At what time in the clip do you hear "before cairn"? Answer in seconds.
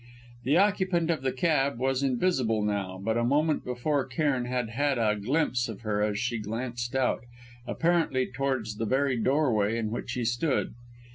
3.63-4.45